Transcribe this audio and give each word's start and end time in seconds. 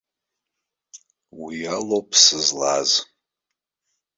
Уи 1.41 1.57
алоуп 1.75 2.09
сызлааз. 2.23 2.91